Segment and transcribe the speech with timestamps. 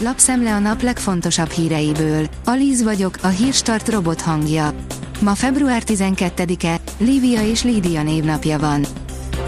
[0.00, 2.28] lapszemle a nap legfontosabb híreiből.
[2.44, 4.72] Alíz vagyok, a hírstart robot hangja.
[5.20, 8.86] Ma február 12-e, Lívia és Lídia névnapja van.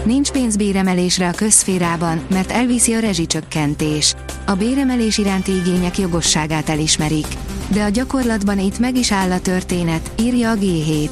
[0.03, 4.15] Nincs pénz béremelésre a közszférában, mert elviszi a rezsicsökkentés.
[4.45, 7.27] A béremelés iránti igények jogosságát elismerik.
[7.67, 11.09] De a gyakorlatban itt meg is áll a történet, írja a G7.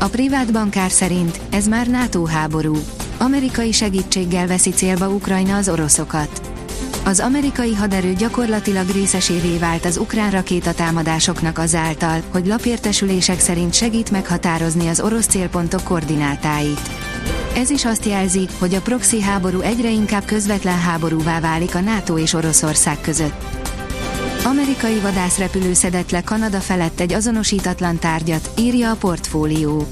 [0.00, 2.76] A privát bankár szerint ez már NATO háború.
[3.18, 6.49] Amerikai segítséggel veszi célba Ukrajna az oroszokat.
[7.10, 14.88] Az amerikai haderő gyakorlatilag részesévé vált az ukrán rakétatámadásoknak azáltal, hogy lapértesülések szerint segít meghatározni
[14.88, 16.80] az orosz célpontok koordinátáit.
[17.56, 22.18] Ez is azt jelzi, hogy a proxy háború egyre inkább közvetlen háborúvá válik a NATO
[22.18, 23.44] és Oroszország között.
[24.44, 29.86] Amerikai vadászrepülő szedett le Kanada felett egy azonosítatlan tárgyat, írja a portfólió.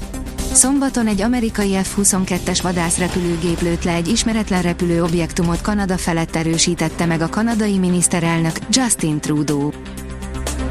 [0.53, 7.21] Szombaton egy amerikai F-22-es vadászrepülőgép lőtt le egy ismeretlen repülő objektumot Kanada felett erősítette meg
[7.21, 9.69] a kanadai miniszterelnök Justin Trudeau.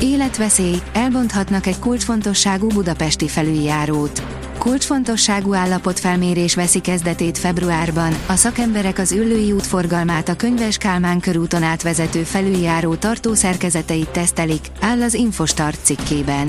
[0.01, 4.23] Életveszély, elbonthatnak egy kulcsfontosságú budapesti felüljárót.
[4.59, 12.23] Kulcsfontosságú állapotfelmérés veszi kezdetét februárban, a szakemberek az Üllői útforgalmát a Könyves Kálmán körúton átvezető
[12.23, 16.49] felüljáró tartószerkezeteit tesztelik, áll az Infostart cikkében.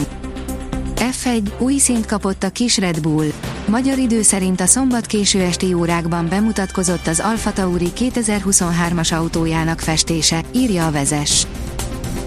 [0.99, 3.31] F1 új szint kapott a kis Red Bull.
[3.65, 10.41] Magyar idő szerint a szombat késő esti órákban bemutatkozott az Alfa Tauri 2023-as autójának festése,
[10.51, 11.47] írja a vezes.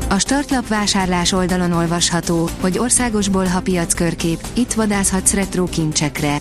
[0.09, 6.39] A startlap vásárlás oldalon olvasható, hogy országosból ha piackörkép, itt vadászhatsz retro kincsekre.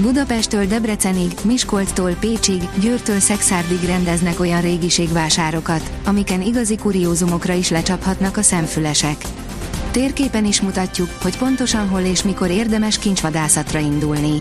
[0.00, 8.42] Budapesttől Debrecenig, Miskolctól Pécsig, Győrtől Szexárdig rendeznek olyan régiségvásárokat, amiken igazi kuriózumokra is lecsaphatnak a
[8.42, 9.16] szemfülesek.
[9.92, 14.38] Térképen is mutatjuk, hogy pontosan hol és mikor érdemes kincsvadászatra indulni.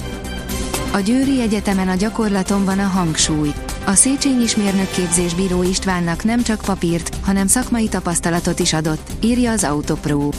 [0.91, 3.49] A Győri Egyetemen a gyakorlaton van a hangsúly.
[3.85, 9.63] A Széchenyi Mérnökképzés Bíró Istvánnak nem csak papírt, hanem szakmai tapasztalatot is adott, írja az
[9.63, 10.29] Autopro.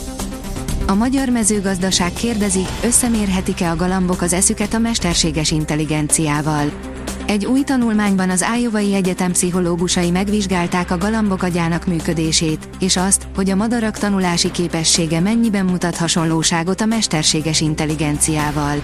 [0.87, 6.92] A magyar mezőgazdaság kérdezi, összemérhetik-e a galambok az eszüket a mesterséges intelligenciával.
[7.25, 13.49] Egy új tanulmányban az Ájovai Egyetem pszichológusai megvizsgálták a galambok agyának működését, és azt, hogy
[13.49, 18.83] a madarak tanulási képessége mennyiben mutat hasonlóságot a mesterséges intelligenciával.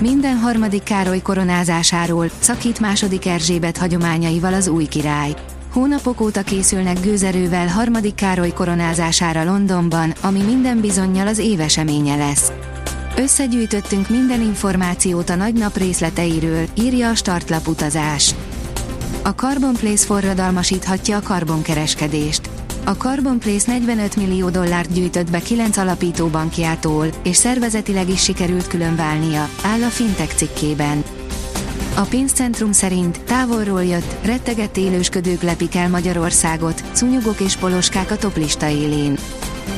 [0.00, 5.34] Minden harmadik Károly koronázásáról szakít második Erzsébet hagyományaival az új király.
[5.72, 12.52] Hónapok óta készülnek gőzerővel harmadik Károly koronázására Londonban, ami minden bizonyal az éveseménye lesz.
[13.16, 18.34] Összegyűjtöttünk minden információt a nagy nap részleteiről, írja a startlap utazás.
[19.22, 22.50] A Carbon Place forradalmasíthatja a karbonkereskedést.
[22.84, 28.66] A Carbon Place 45 millió dollárt gyűjtött be 9 alapító bankjától, és szervezetileg is sikerült
[28.66, 31.04] különválnia, áll a Fintech cikkében.
[31.96, 38.68] A pénzcentrum szerint távolról jött, rettegett élősködők lepik el Magyarországot, cunyugok és poloskák a toplista
[38.68, 39.18] élén.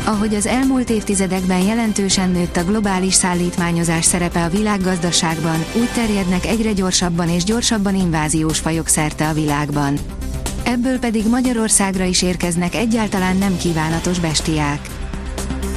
[0.07, 6.73] Ahogy az elmúlt évtizedekben jelentősen nőtt a globális szállítmányozás szerepe a világgazdaságban, úgy terjednek egyre
[6.73, 9.99] gyorsabban és gyorsabban inváziós fajok szerte a világban.
[10.65, 14.81] Ebből pedig Magyarországra is érkeznek egyáltalán nem kívánatos bestiák.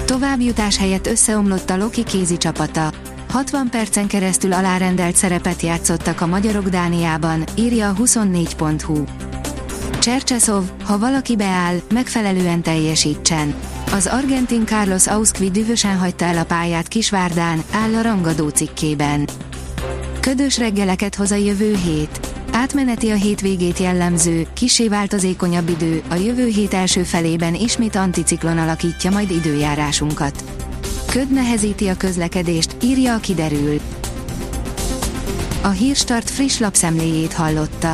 [0.06, 2.94] Továbbjutás helyett összeomlott a Loki kézi csapata.
[3.30, 9.04] 60 percen keresztül alárendelt szerepet játszottak a magyarok Dániában, írja a 24.hu.
[10.00, 13.54] Csercseszov, ha valaki beáll, megfelelően teljesítsen.
[13.92, 19.30] Az argentin Carlos Ausqui dühösen hagyta el a pályát Kisvárdán, áll a rangadó cikkében.
[20.20, 22.20] Ködös reggeleket hoz a jövő hét.
[22.52, 29.12] Átmeneti a hétvégét jellemző, kisé változékonyabb idő, a jövő hét első felében ismét anticiklon alakítja
[29.12, 30.44] majd időjárásunkat.
[31.12, 33.80] Köd nehezíti a közlekedést, írja a kiderül.
[35.62, 37.94] A Hírstart friss lapszemléjét hallotta.